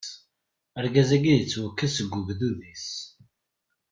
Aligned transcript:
Argaz-agi 0.79 1.29
ad 1.35 1.39
ittwakkes 1.43 1.93
seg 1.95 2.11
ugdud-is. 2.19 2.87